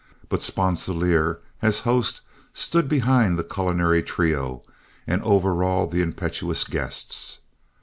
But 0.29 0.41
Sponsilier, 0.41 1.41
as 1.61 1.81
host, 1.81 2.21
stood 2.55 2.89
behind 2.89 3.37
the 3.37 3.43
culinary 3.43 4.01
trio, 4.01 4.63
and 5.05 5.21
overawed 5.21 5.91
the 5.91 6.01
impetuous 6.01 6.63
guests. 6.63 7.41